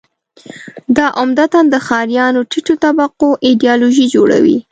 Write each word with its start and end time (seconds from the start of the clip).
دا 0.95 1.05
عمدتاً 1.19 1.61
د 1.73 1.75
ښاریانو 1.87 2.41
ټیټو 2.51 2.75
طبقو 2.83 3.29
ایدیالوژي 3.47 4.05
جوړوي. 4.15 4.57